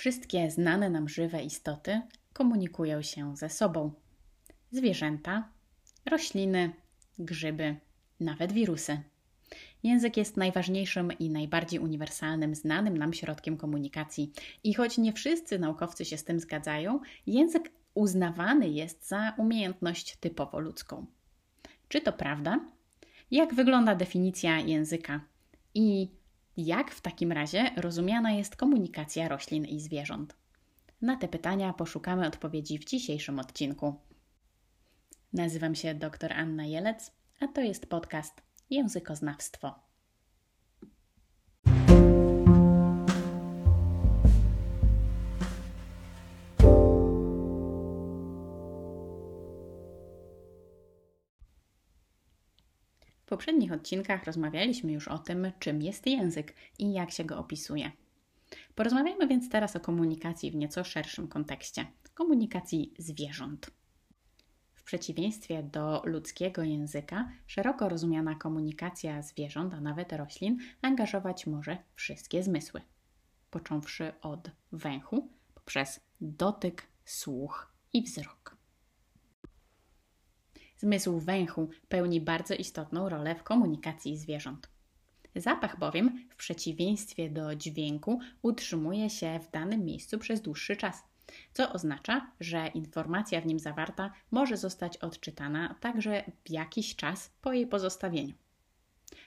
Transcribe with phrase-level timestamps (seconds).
[0.00, 2.00] Wszystkie znane nam żywe istoty
[2.32, 3.92] komunikują się ze sobą.
[4.70, 5.48] Zwierzęta,
[6.06, 6.72] rośliny,
[7.18, 7.76] grzyby,
[8.20, 9.00] nawet wirusy.
[9.82, 14.32] Język jest najważniejszym i najbardziej uniwersalnym, znanym nam środkiem komunikacji.
[14.64, 20.60] I choć nie wszyscy naukowcy się z tym zgadzają, język uznawany jest za umiejętność typowo
[20.60, 21.06] ludzką.
[21.88, 22.60] Czy to prawda?
[23.30, 25.20] Jak wygląda definicja języka?
[25.74, 26.08] I
[26.66, 30.36] jak w takim razie rozumiana jest komunikacja roślin i zwierząt?
[31.02, 33.94] Na te pytania poszukamy odpowiedzi w dzisiejszym odcinku.
[35.32, 39.89] Nazywam się dr Anna Jelec, a to jest podcast Językoznawstwo.
[53.40, 57.92] Poprzednich odcinkach rozmawialiśmy już o tym, czym jest język i jak się go opisuje.
[58.74, 63.70] Porozmawiajmy więc teraz o komunikacji w nieco szerszym kontekście komunikacji zwierząt.
[64.74, 72.42] W przeciwieństwie do ludzkiego języka, szeroko rozumiana komunikacja zwierząt, a nawet roślin, angażować może wszystkie
[72.42, 72.80] zmysły,
[73.50, 78.39] począwszy od węchu, poprzez dotyk, słuch i wzrok.
[80.80, 84.68] Zmysł węchu pełni bardzo istotną rolę w komunikacji zwierząt.
[85.36, 91.02] Zapach bowiem, w przeciwieństwie do dźwięku, utrzymuje się w danym miejscu przez dłuższy czas,
[91.52, 97.52] co oznacza, że informacja w nim zawarta może zostać odczytana także w jakiś czas po
[97.52, 98.34] jej pozostawieniu.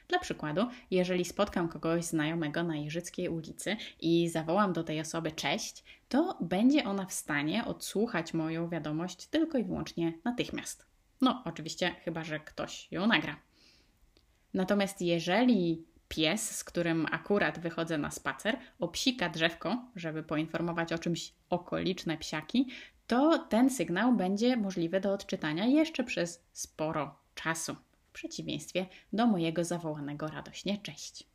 [0.08, 5.84] Dla przykładu, jeżeli spotkam kogoś znajomego na Jeżyckiej ulicy i zawołam do tej osoby cześć,
[6.10, 10.93] to będzie ona w stanie odsłuchać moją wiadomość tylko i wyłącznie natychmiast.
[11.24, 13.36] No, oczywiście, chyba że ktoś ją nagra.
[14.54, 21.34] Natomiast jeżeli pies, z którym akurat wychodzę na spacer, obsika drzewko, żeby poinformować o czymś
[21.50, 22.68] okoliczne psiaki,
[23.08, 27.76] to ten sygnał będzie możliwy do odczytania jeszcze przez sporo czasu,
[28.10, 31.28] w przeciwieństwie do mojego zawołanego radośnie cześć.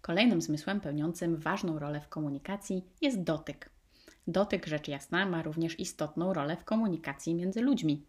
[0.00, 3.77] Kolejnym zmysłem pełniącym ważną rolę w komunikacji jest dotyk.
[4.28, 8.06] Dotyk, rzecz jasna, ma również istotną rolę w komunikacji między ludźmi.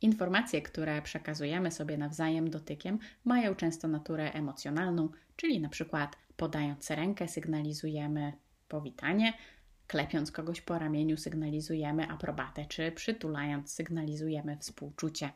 [0.00, 7.28] Informacje, które przekazujemy sobie nawzajem dotykiem, mają często naturę emocjonalną, czyli na przykład podając rękę
[7.28, 8.32] sygnalizujemy
[8.68, 9.32] powitanie,
[9.86, 15.30] klepiąc kogoś po ramieniu sygnalizujemy aprobatę, czy przytulając sygnalizujemy współczucie.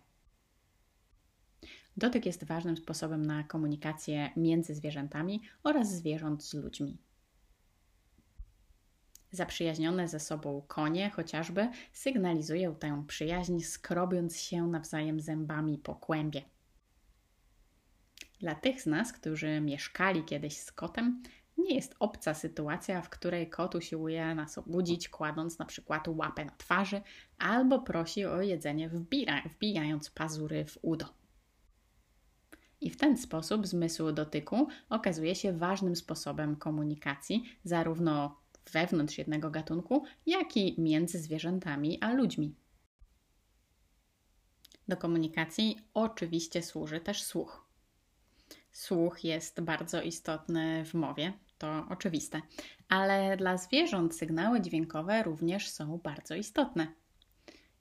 [1.96, 6.98] Dotyk jest ważnym sposobem na komunikację między zwierzętami oraz zwierząt z ludźmi.
[9.32, 16.42] Zaprzyjaźnione ze sobą konie chociażby sygnalizują tę przyjaźń, skrobiąc się nawzajem zębami po kłębie.
[18.40, 21.22] Dla tych z nas, którzy mieszkali kiedyś z kotem,
[21.58, 26.52] nie jest obca sytuacja, w której kot usiłuje nas obudzić, kładąc na przykład łapę na
[26.58, 27.00] twarzy,
[27.38, 28.90] albo prosi o jedzenie
[29.44, 31.06] wbijając pazury w udo.
[32.80, 40.04] I w ten sposób zmysł dotyku okazuje się ważnym sposobem komunikacji, zarówno wewnątrz jednego gatunku,
[40.26, 42.54] jak i między zwierzętami a ludźmi.
[44.88, 47.66] Do komunikacji oczywiście służy też słuch.
[48.72, 52.40] Słuch jest bardzo istotny w mowie, to oczywiste,
[52.88, 56.86] ale dla zwierząt sygnały dźwiękowe również są bardzo istotne.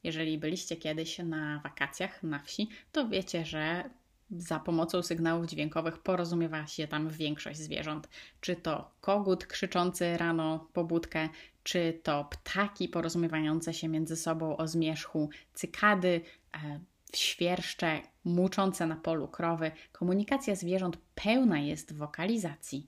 [0.04, 3.90] Jeżeli byliście kiedyś na wakacjach na wsi, to wiecie, że
[4.38, 8.10] za pomocą sygnałów dźwiękowych porozumiewa się tam większość zwierząt.
[8.42, 11.30] Czy to kogut krzyczący rano po budkę,
[11.64, 16.22] czy to ptaki porozumiewające się między sobą o zmierzchu, cykady,
[16.56, 16.80] e,
[17.16, 19.72] świerszcze, muczące na polu krowy.
[19.92, 22.88] Komunikacja zwierząt pełna jest wokalizacji.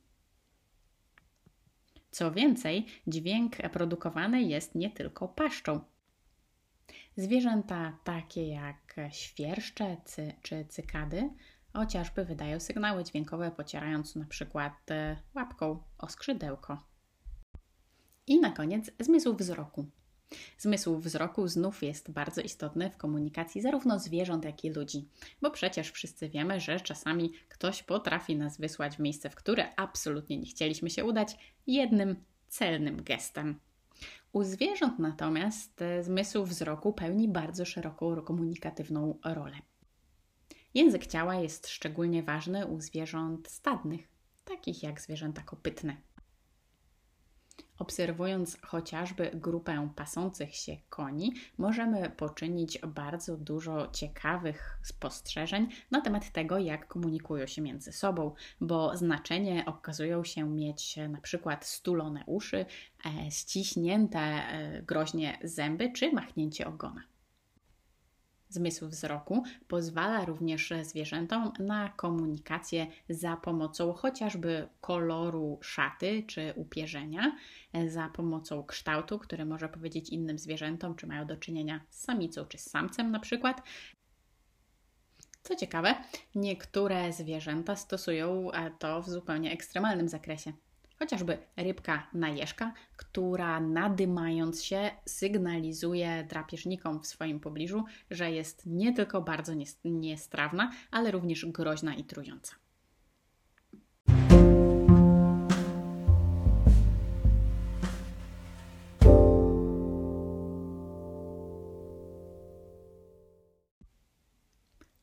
[2.12, 5.80] Co więcej, dźwięk produkowany jest nie tylko paszczą.
[7.18, 9.98] Zwierzęta takie jak świerszcze
[10.42, 11.30] czy cykady
[11.74, 16.84] chociażby wydają sygnały dźwiękowe, pocierając na przykład e, łapką o skrzydełko.
[18.28, 19.86] I na koniec zmysł wzroku.
[20.58, 25.08] Zmysł wzroku znów jest bardzo istotny w komunikacji zarówno zwierząt, jak i ludzi,
[25.42, 30.38] bo przecież wszyscy wiemy, że czasami ktoś potrafi nas wysłać w miejsce, w które absolutnie
[30.38, 31.38] nie chcieliśmy się udać,
[31.68, 32.16] jednym
[32.48, 33.60] celnym gestem.
[34.34, 39.56] U zwierząt natomiast e, zmysł wzroku pełni bardzo szeroką komunikatywną rolę.
[40.74, 44.08] Język ciała jest szczególnie ważny u zwierząt stadnych,
[44.46, 45.98] takich jak zwierzęta kopytne.
[47.84, 56.58] Obserwując chociażby grupę pasących się koni, możemy poczynić bardzo dużo ciekawych spostrzeżeń na temat tego,
[56.58, 58.32] jak komunikują się między sobą,
[58.62, 62.66] bo znaczenie okazują się mieć na przykład stulone uszy,
[63.06, 67.13] e, ściśnięte e, groźnie zęby czy machnięcie ogona.
[68.54, 77.38] Zmysł wzroku pozwala również zwierzętom na komunikację za pomocą chociażby koloru szaty czy upierzenia,
[77.88, 82.58] za pomocą kształtu, który może powiedzieć innym zwierzętom, czy mają do czynienia z samicą czy
[82.58, 83.62] z samcem na przykład.
[85.44, 85.96] Co ciekawe,
[86.36, 90.54] niektóre zwierzęta stosują to w zupełnie ekstremalnym zakresie
[91.04, 99.22] chociażby rybka najeżka, która nadymając się sygnalizuje drapieżnikom w swoim pobliżu, że jest nie tylko
[99.22, 99.54] bardzo
[99.86, 102.56] niestrawna, ale również groźna i trująca.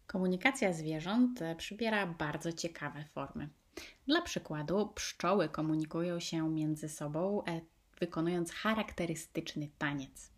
[0.06, 3.59] Komunikacja zwierząt przybiera bardzo ciekawe formy.
[4.06, 7.60] Dla przykładu, pszczoły komunikują się między sobą, e,
[8.00, 10.30] wykonując charakterystyczny taniec.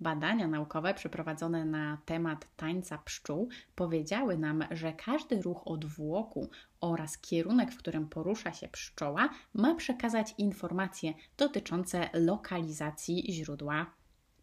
[0.00, 6.50] Badania naukowe przeprowadzone na temat tańca pszczół powiedziały nam, że każdy ruch odwłoku
[6.80, 13.86] oraz kierunek, w którym porusza się pszczoła, ma przekazać informacje dotyczące lokalizacji źródła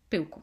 [0.09, 0.41] pyłku.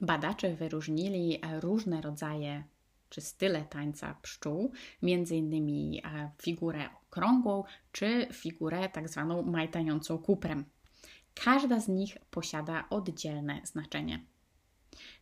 [0.00, 2.64] Badacze wyróżnili różne rodzaje
[3.10, 4.72] czy style tańca pszczół,
[5.02, 10.64] między innymi e, figurę okrągłą czy figurę tak zwaną majtającą kuprem.
[11.34, 14.20] Każda z nich posiada oddzielne znaczenie.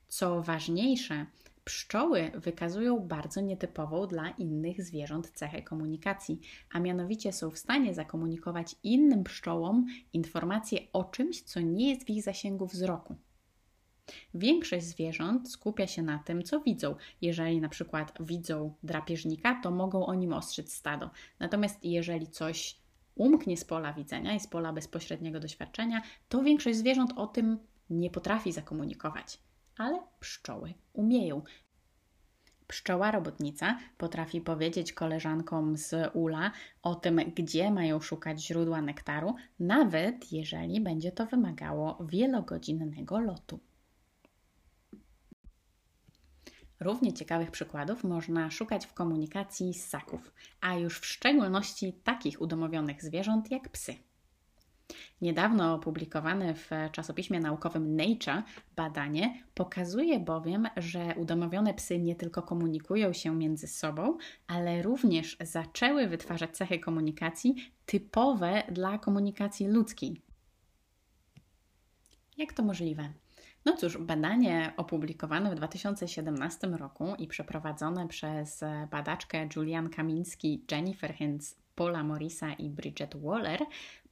[0.08, 1.26] Co ważniejsze,
[1.64, 8.76] pszczoły wykazują bardzo nietypową dla innych zwierząt cechę komunikacji, a mianowicie są w stanie zakomunikować
[8.82, 13.16] innym pszczołom informacje o czymś, co nie jest w ich zasięgu wzroku.
[14.34, 16.94] Większość zwierząt skupia się na tym, co widzą.
[17.20, 21.10] Jeżeli na przykład widzą drapieżnika, to mogą o nim ostrzec stado.
[21.38, 22.78] Natomiast jeżeli coś
[23.14, 27.58] umknie z pola widzenia i z pola bezpośredniego doświadczenia, to większość zwierząt o tym
[27.90, 29.38] nie potrafi zakomunikować.
[29.76, 31.42] Ale pszczoły umieją.
[32.68, 36.50] Pszczoła robotnica potrafi powiedzieć koleżankom z ula
[36.82, 43.60] o tym, gdzie mają szukać źródła nektaru, nawet jeżeli będzie to wymagało wielogodzinnego lotu.
[46.80, 53.50] Równie ciekawych przykładów można szukać w komunikacji ssaków, a już w szczególności takich udomowionych zwierząt
[53.50, 53.94] jak psy.
[55.20, 58.42] Niedawno opublikowane w czasopiśmie naukowym Nature
[58.76, 66.06] badanie pokazuje bowiem, że udomowione psy nie tylko komunikują się między sobą, ale również zaczęły
[66.06, 70.22] wytwarzać cechy komunikacji typowe dla komunikacji ludzkiej.
[72.36, 73.12] Jak to możliwe?
[73.64, 81.56] No cóż, badanie opublikowane w 2017 roku i przeprowadzone przez badaczkę Julian Kamiński, Jennifer Hinz,
[81.74, 83.60] Paula Morrisa i Bridget Waller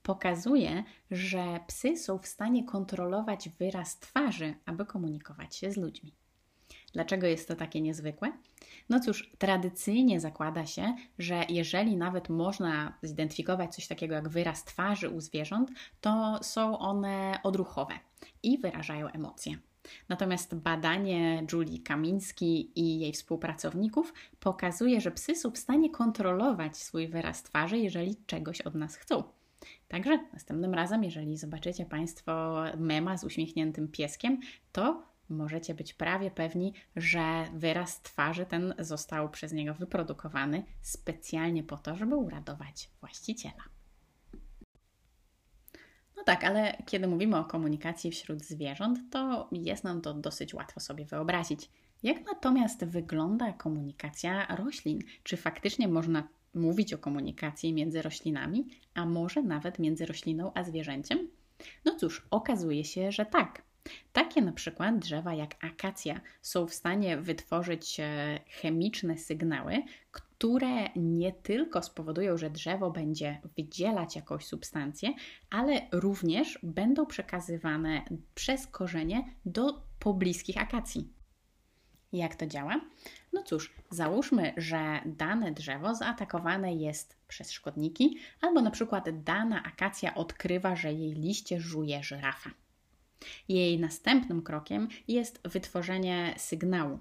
[0.03, 6.13] pokazuje, że psy są w stanie kontrolować wyraz twarzy, aby komunikować się z ludźmi.
[6.93, 8.33] Dlaczego jest to takie niezwykłe?
[8.89, 15.11] No cóż, tradycyjnie zakłada się, że jeżeli nawet można zidentyfikować coś takiego jak wyraz twarzy
[15.11, 15.71] u zwierząt,
[16.01, 17.95] to są one odruchowe
[18.43, 19.57] i wyrażają emocje.
[20.09, 27.09] Natomiast badanie Julii Kamiński i jej współpracowników pokazuje, że psy są w stanie kontrolować swój
[27.09, 29.23] wyraz twarzy, jeżeli czegoś od nas chcą.
[29.89, 34.41] Także następnym razem, jeżeli zobaczycie Państwo mema z uśmiechniętym pieskiem,
[34.73, 41.77] to możecie być prawie pewni, że wyraz twarzy ten został przez niego wyprodukowany specjalnie po
[41.77, 43.76] to, żeby uradować właściciela.
[46.17, 50.81] No tak, ale kiedy mówimy o komunikacji wśród zwierząt, to jest nam to dosyć łatwo
[50.81, 51.71] sobie wyobrazić.
[52.03, 55.03] Jak natomiast wygląda komunikacja roślin?
[55.23, 61.29] Czy faktycznie można mówić o komunikacji między roślinami, a może nawet między rośliną a zwierzęciem?
[61.85, 63.63] No cóż, okazuje się, że tak.
[64.13, 69.83] Takie na przykład drzewa jak akacja są w stanie wytworzyć e, chemiczne sygnały,
[70.39, 75.15] które nie tylko spowodują, że drzewo będzie wydzielać jakąś substancję,
[75.51, 78.03] ale również będą przekazywane
[78.35, 81.09] przez korzenie do pobliskich akacji.
[82.13, 82.81] Jak to działa?
[83.33, 90.15] No cóż, załóżmy, że dane drzewo zaatakowane jest przez szkodniki, albo na przykład dana akacja
[90.15, 92.51] odkrywa, że jej liście żuje żyrafa.
[93.49, 96.99] Jej następnym krokiem jest wytworzenie sygnału.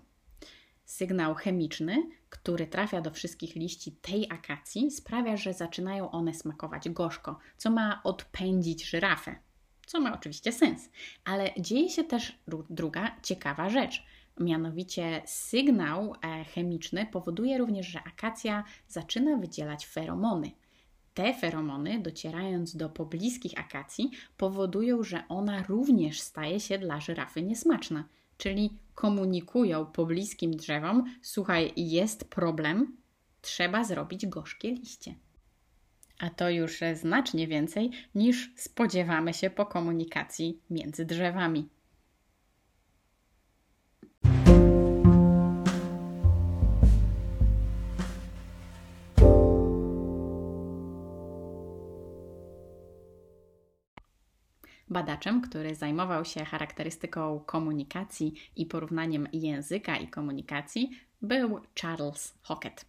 [0.85, 2.03] Sygnał chemiczny,
[2.35, 8.01] który trafia do wszystkich liści tej akacji, sprawia, że zaczynają one smakować gorzko, co ma
[8.03, 9.35] odpędzić żyrafę.
[9.85, 10.89] Co ma oczywiście sens,
[11.25, 12.39] ale dzieje się też
[12.69, 14.03] druga ciekawa rzecz.
[14.39, 20.51] Mianowicie sygnał e, chemiczny powoduje również, że akacja zaczyna wydzielać feromony.
[21.13, 28.03] Te feromony, docierając do pobliskich akacji, powodują, że ona również staje się dla żyrafy niesmaczna
[28.37, 32.97] czyli komunikują pobliskim drzewom: słuchaj, jest problem,
[33.41, 35.15] trzeba zrobić gorzkie liście.
[36.19, 41.69] A to już znacznie więcej niż spodziewamy się po komunikacji między drzewami.
[54.95, 60.89] Badaczem, który zajmował się charakterystyką komunikacji i porównaniem języka i komunikacji,
[61.21, 62.85] był Charles Hockett.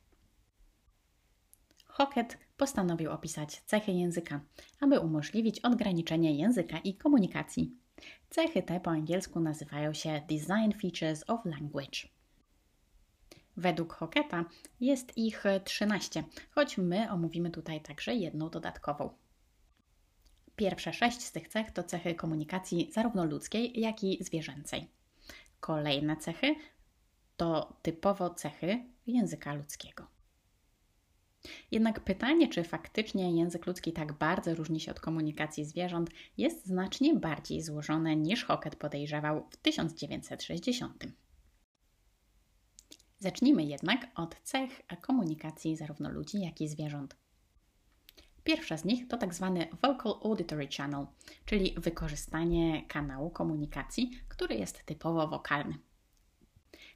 [1.87, 4.41] Hockett postanowił opisać cechy języka,
[4.81, 7.77] aby umożliwić odgraniczenie języka i komunikacji.
[8.31, 11.99] Cechy te po angielsku nazywają się Design Features of Language.
[13.57, 14.45] Według Hocketa
[14.81, 19.26] jest ich 13, choć my omówimy tutaj także jedną dodatkową.
[20.57, 24.89] Pierwsze sześć z tych cech to cechy komunikacji zarówno ludzkiej, jak i zwierzęcej.
[25.61, 26.55] Kolejne cechy
[27.37, 30.07] to typowo cechy języka ludzkiego.
[31.71, 37.15] Jednak pytanie, czy faktycznie język ludzki tak bardzo różni się od komunikacji zwierząt, jest znacznie
[37.15, 41.05] bardziej złożone niż Hockett podejrzewał w 1960.
[43.19, 47.17] Zacznijmy jednak od cech komunikacji zarówno ludzi, jak i zwierząt.
[48.47, 51.07] Pierwsza z nich to tak zwany Vocal Auditory Channel,
[51.45, 55.79] czyli wykorzystanie kanału komunikacji, który jest typowo wokalny.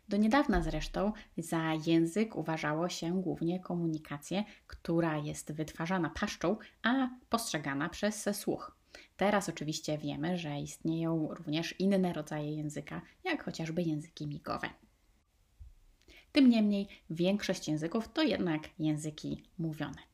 [0.09, 7.89] Do niedawna zresztą za język uważało się głównie komunikację, która jest wytwarzana paszczą, a postrzegana
[7.89, 8.77] przez słuch.
[9.17, 14.71] Teraz oczywiście wiemy, że istnieją również inne rodzaje języka, jak chociażby języki migowe.
[16.33, 20.10] Tym niemniej większość języków to jednak języki mówione.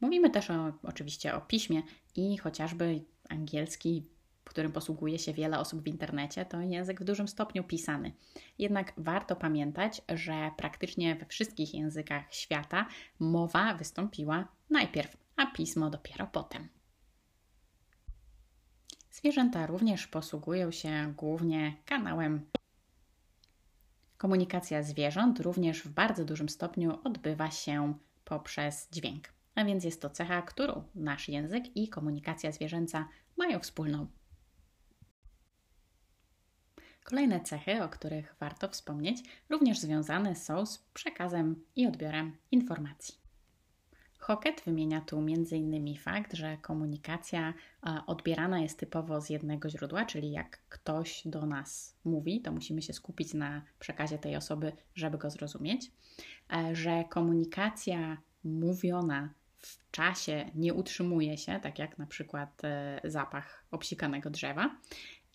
[0.00, 1.82] Mówimy też o, oczywiście o piśmie
[2.16, 4.06] i chociażby angielski,
[4.44, 8.12] którym posługuje się wiele osób w internecie, to język w dużym stopniu pisany.
[8.58, 12.86] Jednak warto pamiętać, że praktycznie we wszystkich językach świata
[13.18, 16.68] mowa wystąpiła najpierw, a pismo dopiero potem.
[19.10, 22.46] Zwierzęta również posługują się głównie kanałem.
[24.18, 30.10] Komunikacja zwierząt również w bardzo dużym stopniu odbywa się poprzez dźwięk a więc jest to
[30.10, 34.06] cecha, którą nasz język i komunikacja zwierzęca mają wspólną.
[37.04, 39.18] Kolejne cechy, o których warto wspomnieć,
[39.50, 43.26] również związane są z przekazem i odbiorem informacji.
[44.18, 45.98] Hockett wymienia tu m.in.
[45.98, 47.54] fakt, że komunikacja
[48.06, 52.92] odbierana jest typowo z jednego źródła, czyli jak ktoś do nas mówi, to musimy się
[52.92, 55.92] skupić na przekazie tej osoby, żeby go zrozumieć,
[56.52, 59.34] e, że komunikacja mówiona
[59.66, 64.76] w czasie nie utrzymuje się, tak jak na przykład e, zapach obsikanego drzewa,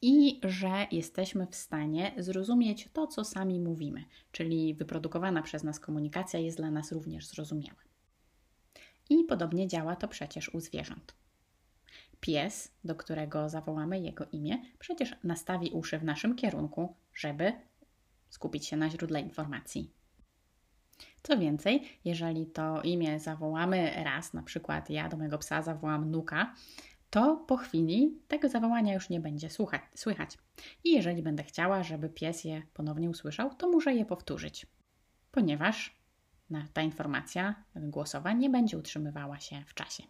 [0.02, 6.40] i że jesteśmy w stanie zrozumieć to, co sami mówimy, czyli wyprodukowana przez nas komunikacja
[6.40, 7.80] jest dla nas również zrozumiała.
[9.10, 11.16] I podobnie działa to przecież u zwierząt.
[12.20, 17.54] Pies, do którego zawołamy jego imię, przecież nastawi uszy w naszym kierunku, żeby
[18.30, 19.92] skupić się na źródle informacji
[21.24, 26.56] co więcej, jeżeli to imię zawołamy raz, na przykład ja do mojego psa zawołam Nuka,
[27.10, 30.38] to po chwili tego zawołania już nie będzie słuchać, słychać.
[30.84, 34.66] I jeżeli będę chciała, żeby pies je ponownie usłyszał, to muszę je powtórzyć,
[35.32, 36.02] ponieważ
[36.74, 40.04] ta informacja głosowa nie będzie utrzymywała się w czasie.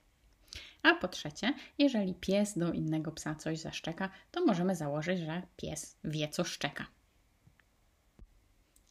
[0.84, 5.98] A po trzecie, jeżeli pies do innego psa coś zaszczeka, to możemy założyć, że pies
[6.03, 6.86] wie, co szczeka.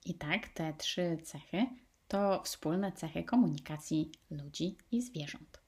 [0.05, 1.67] I tak te trzy cechy
[2.11, 5.61] to wspólne cechy komunikacji ludzi i zwierząt.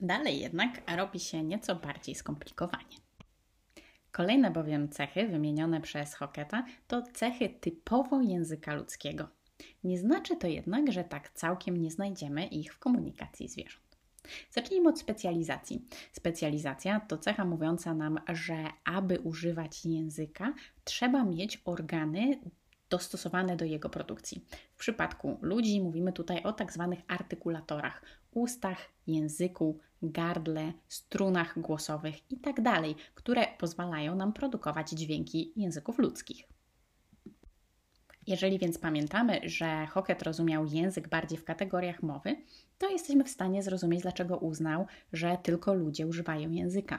[0.00, 2.96] Dalej jednak robi się nieco bardziej skomplikowanie.
[4.12, 9.28] Kolejne bowiem cechy wymienione przez Hocketa to cechy typowo języka ludzkiego.
[9.84, 13.98] Nie znaczy to jednak, że tak całkiem nie znajdziemy ich w komunikacji zwierząt.
[14.50, 15.86] Zacznijmy od specjalizacji.
[16.12, 20.54] Specjalizacja to cecha mówiąca nam, że aby używać języka,
[20.84, 22.40] trzeba mieć organy
[22.90, 24.44] dostosowane do jego produkcji.
[24.74, 32.62] W przypadku ludzi mówimy tutaj o tak zwanych artykulatorach ustach, języku, gardle, strunach głosowych itd.,
[32.62, 36.55] tak które pozwalają nam produkować dźwięki języków ludzkich.
[38.26, 42.36] Jeżeli więc pamiętamy, że Hocket rozumiał język bardziej w kategoriach mowy,
[42.78, 46.98] to jesteśmy w stanie zrozumieć, dlaczego uznał, że tylko ludzie używają języka.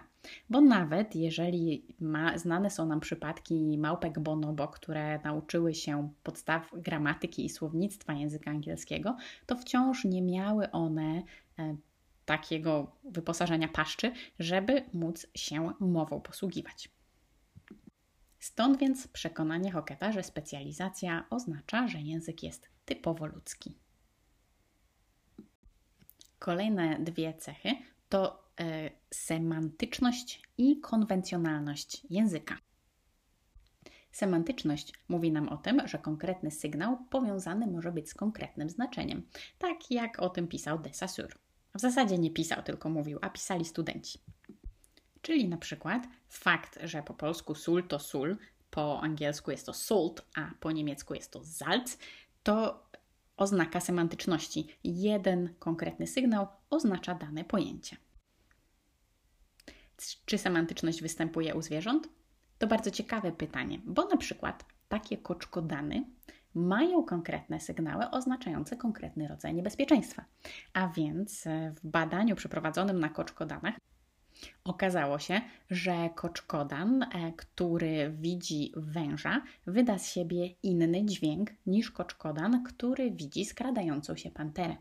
[0.50, 7.46] Bo nawet jeżeli ma, znane są nam przypadki małpek bonobo, które nauczyły się podstaw gramatyki
[7.46, 11.24] i słownictwa języka angielskiego, to wciąż nie miały one
[11.60, 11.76] e,
[12.26, 16.97] takiego wyposażenia paszczy, żeby móc się mową posługiwać.
[18.40, 23.76] Stąd więc przekonanie Hocketa, że specjalizacja oznacza, że język jest typowo ludzki.
[26.40, 27.70] Kolejne dwie cechy
[28.10, 32.58] to e, semantyczność i konwencjonalność języka.
[34.12, 39.28] Semantyczność mówi nam o tym, że konkretny sygnał powiązany może być z konkretnym znaczeniem,
[39.58, 41.36] tak jak o tym pisał de Saussure.
[41.76, 44.20] W zasadzie nie pisał, tylko mówił, a pisali studenci.
[45.22, 48.38] Czyli na przykład fakt, że po polsku sól to sól,
[48.70, 51.98] po angielsku jest to salt, a po niemiecku jest to Salz,
[52.44, 52.88] to
[53.38, 54.68] oznaka semantyczności.
[54.84, 57.98] Jeden konkretny sygnał oznacza dane pojęcie.
[60.26, 62.10] Czy semantyczność występuje u zwierząt?
[62.58, 66.06] To bardzo ciekawe pytanie, bo na przykład takie koczkodany
[66.56, 70.26] mają konkretne sygnały oznaczające konkretny rodzaj niebezpieczeństwa.
[70.74, 71.44] A więc
[71.76, 73.76] w badaniu przeprowadzonym na koczkodanach
[74.64, 82.64] Okazało się, że koczkodan, e, który widzi węża, wyda z siebie inny dźwięk niż koczkodan,
[82.64, 84.76] który widzi skradającą się panterę.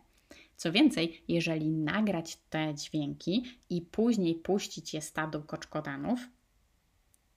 [0.57, 6.21] Co więcej, jeżeli nagrać te dźwięki i później puścić je stadu koczkodanów,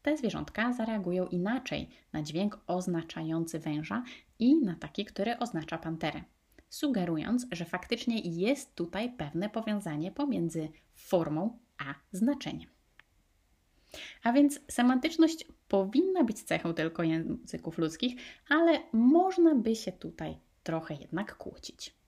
[0.02, 4.04] te zwierzątka zareagują inaczej na dźwięk oznaczający węża
[4.40, 6.24] i na taki, który oznacza panterę,
[6.70, 12.70] sugerując, że faktycznie jest tutaj pewne powiązanie pomiędzy formą a znaczeniem.
[14.24, 20.94] A więc semantyczność powinna być cechą tylko języków ludzkich, ale można by się tutaj trochę
[20.94, 22.00] jednak kłócić.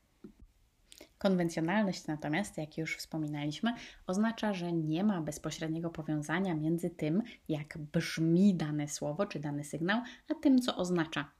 [1.17, 3.73] Konwencjonalność natomiast, jak już wspominaliśmy,
[4.07, 10.01] oznacza, że nie ma bezpośredniego powiązania między tym, jak brzmi dane słowo czy dany sygnał,
[10.29, 11.31] a tym, co oznacza.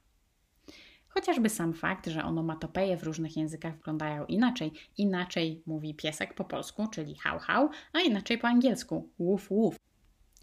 [1.14, 4.74] Chociażby sam fakt, że onomatopeje w różnych językach wyglądają inaczej.
[4.98, 9.76] Inaczej mówi piesek po polsku, czyli hał hał, a inaczej po angielsku woof woof.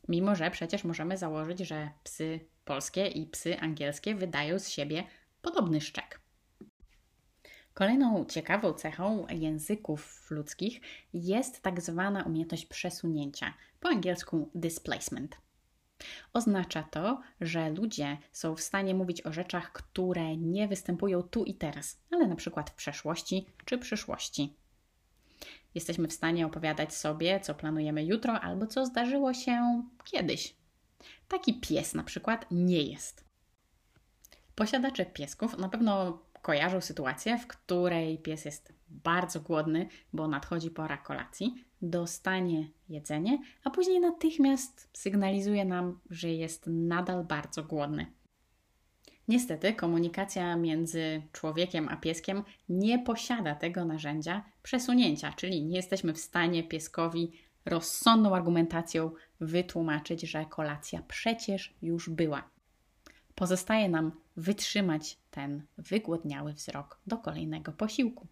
[0.08, 5.04] Mimo, że przecież możemy założyć, że psy polskie i psy angielskie wydają z siebie
[5.42, 6.20] podobny szczek.
[7.74, 10.80] Kolejną ciekawą cechą języków ludzkich
[11.12, 15.47] jest tak zwana umiejętność przesunięcia, po angielsku displacement.
[16.32, 21.54] Oznacza to, że ludzie są w stanie mówić o rzeczach, które nie występują tu i
[21.54, 24.56] teraz, ale na przykład w przeszłości czy przyszłości.
[25.74, 30.56] Jesteśmy w stanie opowiadać sobie, co planujemy jutro albo co zdarzyło się kiedyś.
[31.28, 33.24] Taki pies na przykład nie jest.
[34.54, 40.96] Posiadacze piesków na pewno kojarzą sytuację, w której pies jest bardzo głodny, bo nadchodzi pora
[40.96, 48.06] kolacji, dostanie jedzenie, a później natychmiast sygnalizuje nam, że jest nadal bardzo głodny.
[49.28, 56.18] Niestety, komunikacja między człowiekiem a pieskiem nie posiada tego narzędzia przesunięcia, czyli nie jesteśmy w
[56.18, 57.32] stanie pieskowi
[57.64, 62.50] rozsądną argumentacją wytłumaczyć, że kolacja przecież już była.
[63.34, 68.26] Pozostaje nam wytrzymać ten wygłodniały wzrok do kolejnego posiłku.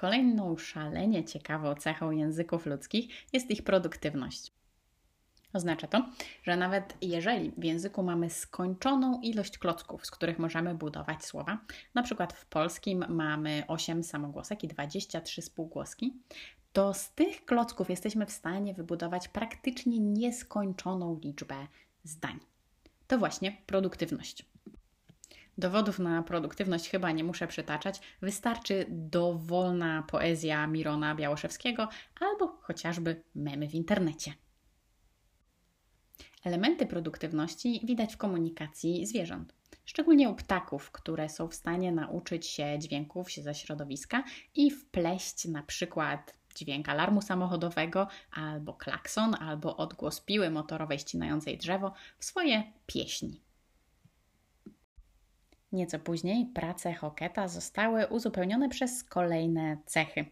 [0.00, 4.52] Kolejną szalenie ciekawą cechą języków ludzkich jest ich produktywność.
[5.52, 6.10] Oznacza to,
[6.42, 11.58] że nawet jeżeli w języku mamy skończoną ilość klocków, z których możemy budować słowa,
[11.94, 16.14] na przykład w polskim mamy 8 samogłosek i 23 spółgłoski,
[16.72, 21.66] to z tych klocków jesteśmy w stanie wybudować praktycznie nieskończoną liczbę
[22.04, 22.38] zdań.
[23.06, 24.49] To właśnie produktywność.
[25.60, 31.88] Dowodów na produktywność chyba nie muszę przytaczać, wystarczy dowolna poezja Mirona Białoszewskiego
[32.20, 34.34] albo chociażby memy w internecie.
[36.44, 42.78] Elementy produktywności widać w komunikacji zwierząt, szczególnie u ptaków, które są w stanie nauczyć się
[42.78, 50.50] dźwięków ze środowiska i wpleść na przykład dźwięk alarmu samochodowego, albo klakson, albo odgłos piły
[50.50, 53.49] motorowej ścinającej drzewo w swoje pieśni.
[55.72, 60.24] Nieco później prace Hocketa zostały uzupełnione przez kolejne cechy.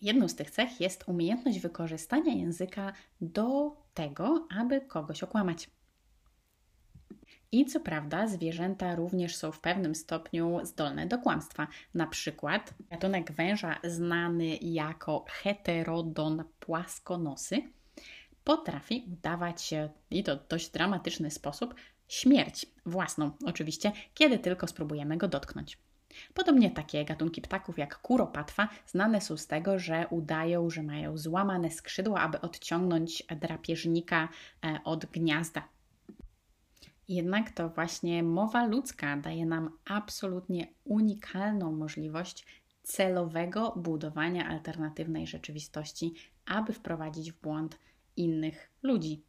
[0.00, 5.70] Jedną z tych cech jest umiejętność wykorzystania języka do tego, aby kogoś okłamać.
[7.52, 11.66] I co prawda, zwierzęta również są w pewnym stopniu zdolne do kłamstwa.
[11.94, 17.62] Na przykład gatunek węża znany jako heterodon płaskonosy
[18.44, 21.74] potrafi udawać się, i to w dość dramatyczny sposób,
[22.08, 25.78] śmierć, własną oczywiście, kiedy tylko spróbujemy go dotknąć.
[26.34, 31.70] Podobnie takie gatunki ptaków jak kuropatwa znane są z tego, że udają, że mają złamane
[31.70, 34.28] skrzydła, aby odciągnąć drapieżnika
[34.64, 35.68] e, od gniazda.
[37.08, 42.46] Jednak to właśnie mowa ludzka daje nam absolutnie unikalną możliwość
[42.82, 46.14] celowego budowania alternatywnej rzeczywistości,
[46.46, 47.78] aby wprowadzić w błąd
[48.16, 49.22] innych ludzi.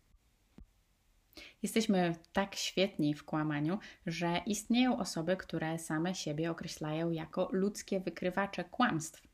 [1.63, 8.63] Jesteśmy tak świetni w kłamaniu, że istnieją osoby, które same siebie określają jako ludzkie wykrywacze
[8.63, 9.29] kłamstw.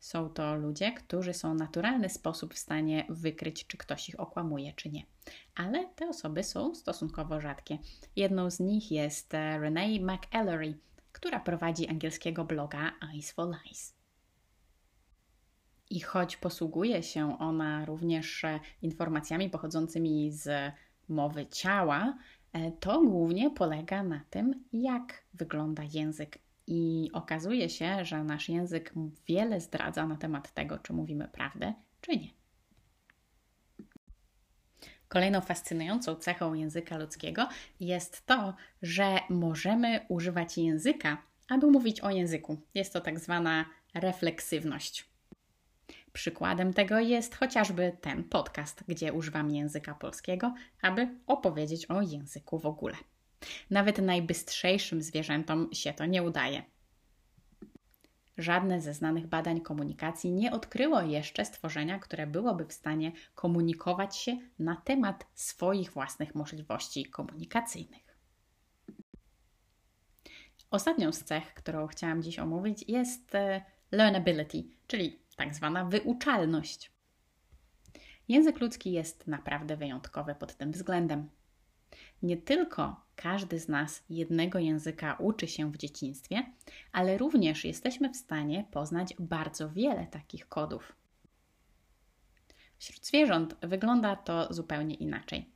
[0.00, 4.72] Są to ludzie, którzy są w naturalny sposób w stanie wykryć, czy ktoś ich okłamuje,
[4.72, 5.02] czy nie.
[5.54, 7.78] Ale te osoby są stosunkowo rzadkie.
[8.16, 10.78] Jedną z nich jest e, Renee McEllery,
[11.12, 13.94] która prowadzi angielskiego bloga Eyes for Lies.
[15.90, 20.72] I choć posługuje się ona również e, informacjami pochodzącymi z
[21.08, 22.18] mowy ciała,
[22.52, 26.38] e, to głównie polega na tym, jak wygląda język.
[26.66, 28.92] I okazuje się, że nasz język
[29.28, 32.28] wiele zdradza na temat tego, czy mówimy prawdę, czy nie.
[35.08, 37.48] Kolejną fascynującą cechą języka ludzkiego
[37.80, 42.60] jest to, że możemy używać języka, aby mówić o języku.
[42.74, 45.11] Jest to tak zwana refleksywność.
[46.12, 52.66] Przykładem tego jest chociażby ten podcast, gdzie używam języka polskiego, aby opowiedzieć o języku w
[52.66, 52.94] ogóle.
[53.70, 56.62] Nawet najbystrzejszym zwierzętom się to nie udaje.
[58.38, 64.36] Żadne ze znanych badań komunikacji nie odkryło jeszcze stworzenia, które byłoby w stanie komunikować się
[64.58, 68.18] na temat swoich własnych możliwości komunikacyjnych.
[70.70, 76.92] Ostatnią z cech, którą chciałam dziś omówić, jest e, learnability, czyli tak zwana wyuczalność.
[78.28, 81.30] Język ludzki jest naprawdę wyjątkowy pod tym względem.
[82.22, 86.52] Nie tylko każdy z nas jednego języka uczy się w dzieciństwie,
[86.92, 90.92] ale również jesteśmy w stanie poznać bardzo wiele takich kodów.
[92.78, 95.52] Wśród zwierząt wygląda to zupełnie inaczej.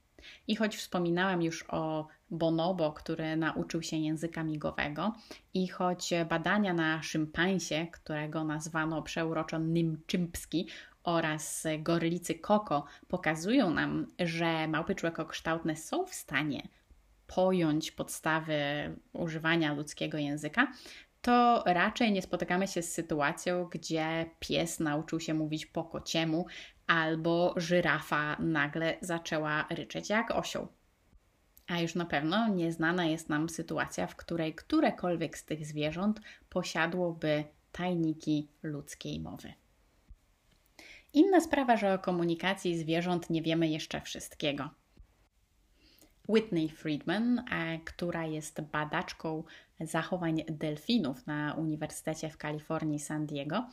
[0.47, 5.15] I choć wspominałam już o bonobo, który nauczył się języka migowego,
[5.55, 10.69] i choć badania na szympansie, którego nazwano przeuroczo Nymczympski,
[11.07, 16.69] oraz gorlicy koko pokazują nam, że małpy człekokształtne są w stanie
[17.27, 18.57] pojąć podstawy
[19.12, 20.73] używania ludzkiego języka,
[21.23, 26.47] to raczej nie spotykamy się z sytuacją, gdzie pies nauczył się mówić po kociemu,
[26.87, 30.69] albo żyrafa nagle zaczęła ryczeć jak osioł.
[31.77, 37.45] A już na pewno nieznana jest nam sytuacja, w której którekolwiek z tych zwierząt posiadłoby
[37.73, 39.53] tajniki ludzkiej mowy.
[41.12, 44.71] Inna sprawa, że o komunikacji zwierząt nie wiemy jeszcze wszystkiego.
[46.29, 49.45] Whitney Friedman, e, która jest badaczką
[49.81, 53.67] zachowań delfinów na Uniwersytecie w Kalifornii San Diego,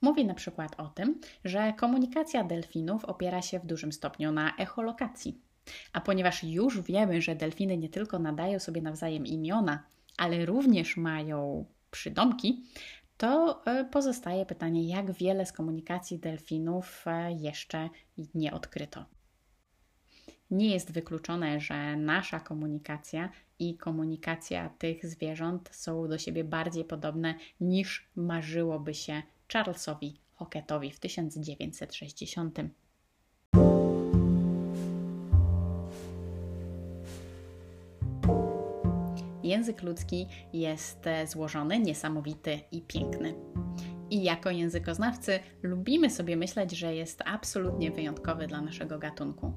[0.00, 5.45] mówi na przykład o tym, że komunikacja delfinów opiera się w dużym stopniu na echolokacji.
[5.92, 9.82] A ponieważ już wiemy, że delfiny nie tylko nadają sobie nawzajem imiona,
[10.16, 12.64] ale również mają przydomki,
[13.16, 17.88] to e, pozostaje pytanie, jak wiele z komunikacji delfinów e, jeszcze
[18.34, 19.04] nie odkryto.
[20.50, 27.34] Nie jest wykluczone, że nasza komunikacja i komunikacja tych zwierząt są do siebie bardziej podobne
[27.60, 32.58] niż marzyłoby się Charlesowi Hocketowi w 1960.
[39.46, 43.34] Język ludzki jest e, złożony, niesamowity i piękny.
[44.10, 49.52] I jako językoznawcy lubimy sobie myśleć, że jest absolutnie wyjątkowy dla naszego gatunku.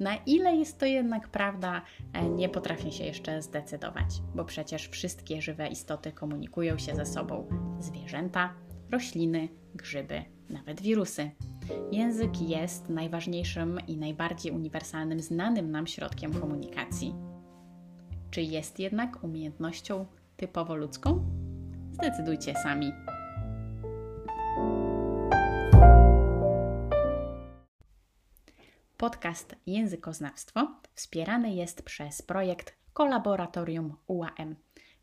[0.00, 5.42] Na ile jest to jednak prawda, e, nie potrafię się jeszcze zdecydować, bo przecież wszystkie
[5.42, 7.48] żywe istoty komunikują się ze sobą
[7.80, 8.54] zwierzęta,
[8.90, 11.30] rośliny, grzyby, nawet wirusy.
[11.92, 17.31] Język jest najważniejszym i najbardziej uniwersalnym znanym nam środkiem komunikacji.
[18.32, 21.24] Czy jest jednak umiejętnością typowo ludzką?
[21.92, 22.92] Zdecydujcie sami.
[28.96, 34.56] Podcast Językoznawstwo wspierany jest przez projekt Kolaboratorium UAM,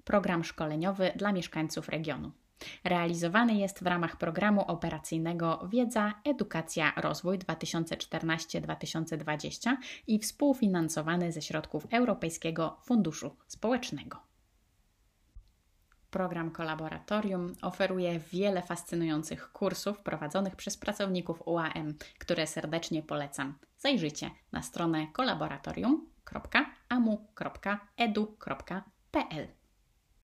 [0.03, 2.31] program szkoleniowy dla mieszkańców regionu.
[2.83, 9.75] Realizowany jest w ramach programu operacyjnego Wiedza, Edukacja, Rozwój 2014-2020
[10.07, 14.29] i współfinansowany ze środków Europejskiego Funduszu Społecznego.
[16.11, 23.57] Program Kolaboratorium oferuje wiele fascynujących kursów prowadzonych przez pracowników UAM, które serdecznie polecam.
[23.77, 26.53] Zajrzyjcie na stronę kolaboratorium.org.
[26.89, 28.29] amu.edu.pl.